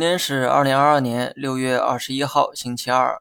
[0.00, 3.20] 今天是二零二二年六月二十一号，星期二，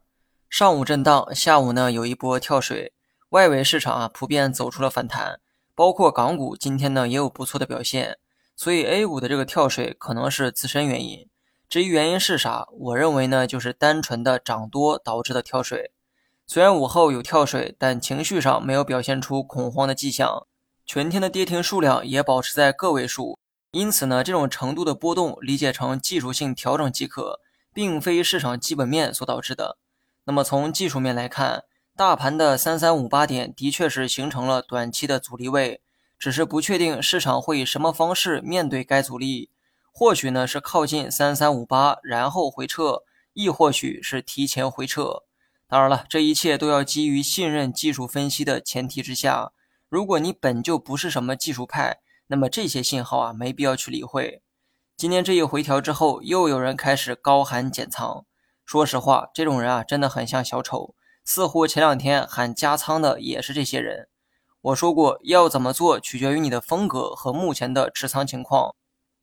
[0.50, 2.94] 上午震荡，下午呢有一波跳水，
[3.32, 5.42] 外围市场啊普遍走出了反弹，
[5.76, 8.18] 包括港股今天呢也有不错的表现，
[8.56, 11.28] 所以 A 股的这个跳水可能是自身原因。
[11.68, 15.92] 至于原因是啥，我认为呢就是单纯的涨多导致的跳水。
[16.48, 20.48] 虽然午后有跳水，但情绪上没有表现出恐慌的迹象，
[20.86, 23.38] 全天的跌停数量也保持在个位数。
[23.72, 27.40] 因此呢，这种程度的波动理解成技术性调整即可，
[27.72, 29.78] 并非市场基本面所导致的。
[30.24, 35.82] 那么从技术面来看，大盘的三三五八点的确是形成了短期的阻力位，
[36.18, 39.50] 只是不确定市场会以什么方式面对该阻力。
[39.92, 45.24] 或许呢是靠近三三五八然后回撤，亦或许是提前回撤。
[45.68, 49.52] 当然了，这一切都要基于信任技术分析的前提之下。
[49.90, 52.00] 如果你本就不是什么技术派，
[52.32, 54.44] 那么这些信号啊，没必要去理会。
[54.96, 58.24] 今天这一回调之后，又有人开始高喊减仓。
[58.68, 60.94] 说实话，这种人啊，真的很像小丑。
[61.26, 64.10] 似乎前两天喊加仓的也是这些人。
[64.62, 68.76] 我说过，要怎么做取决于你的风格和目前的持仓情况。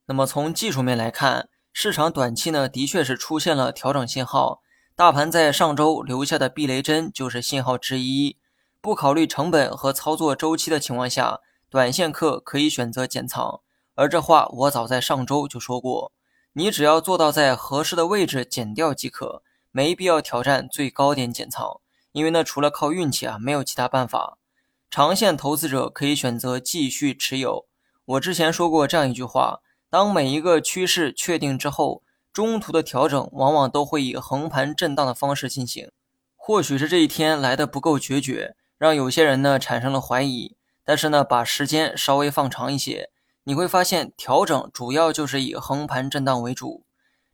[0.06, 4.62] 那么从技术面来看，市场短期呢，的确是出现了调整信号。
[4.96, 8.36] 大盘在上周留下的避雷针就是信号之一。
[8.80, 11.38] 不考虑成本和操作周期的情况下。
[11.76, 13.60] 短线客可以选择减仓，
[13.96, 16.10] 而这话我早在上周就说过。
[16.54, 21.82] 你只要做到在合适的位置减掉即可，没必要挑战最高点减仓，
[22.12, 24.38] 因为那除了靠运气啊，没有其他办法。
[24.90, 27.66] 长线投资者可以选择继续持有。
[28.06, 29.60] 我之前说过这样一句话：
[29.90, 35.90] 当每一个趋势确定之后，中途的调整往往都会以横盘震荡的方式进行。
[36.36, 40.55] 或许是这一天来的不够决绝，让有些人呢产生了怀疑。
[40.86, 43.10] 但是呢，把时间稍微放长一些，
[43.42, 46.86] 你会发现调整主要就是以横盘震荡为主。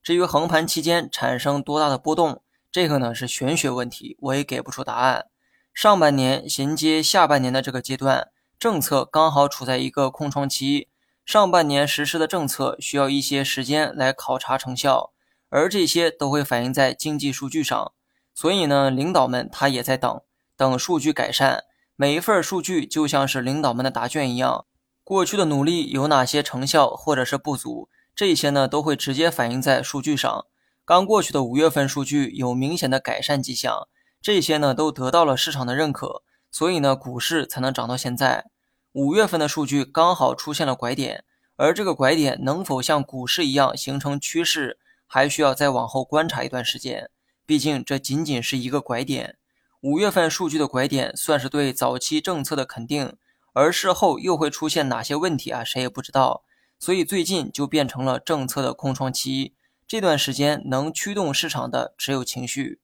[0.03, 2.42] 至于横盘期间产生多大的波动，
[2.73, 5.27] 这个呢是玄学问题，我也给不出答案。
[5.74, 10.89] 上半年衔接下半年的这个阶段，政策刚好处在一个空窗期，
[11.27, 15.12] 上半年实施的政策需要一些时间来考察成效，
[15.51, 17.92] 而这些都会反映在经济数据上。
[18.35, 20.23] 所以呢，领导们他也在等，
[20.57, 21.64] 等数据改善。
[22.02, 24.67] 每一份数据就像是领导们的答卷一样，
[25.05, 30.45] 过去的努力有哪些成效或者是不足，这些呢都会直接反映在数据上。
[30.85, 33.86] 刚过去的五月份数据有明显的改善迹象，
[34.20, 38.46] 这些呢都得到了市场的认可，所以呢股市才能涨到现在。
[38.91, 41.23] 五月份的数据刚好出现了拐点，
[41.55, 47.08] 而这个拐点能否像股市一样形成趋势，还需要再往后观察一段时间。
[47.46, 49.36] 毕竟这仅仅是一个拐点。
[49.83, 53.17] 五月份数据的拐点算是对早期政策的肯定，
[53.53, 55.65] 而事后又会出现哪些问题啊？
[55.65, 56.45] 谁也不知道。
[56.79, 59.55] 所以最近就变成了政策的空窗期。
[59.89, 62.81] 这段时间能驱动市场的只有情绪。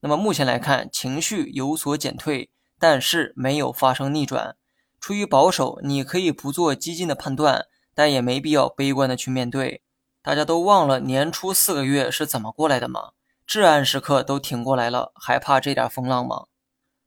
[0.00, 2.50] 那么目前来看，情绪有所减退，
[2.80, 4.56] 但是没有发生逆转。
[5.00, 9.82] 出于保守，你可以不做激进的判断，但也没必要悲观的去面对。
[10.20, 13.10] 大家都忘了年初四个月是怎么过来的吗？
[13.50, 16.46] 至暗时刻都挺过来了，还怕这点风浪吗？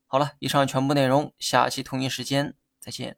[0.07, 3.15] 好了，以上全部内容，下期同一时间再见。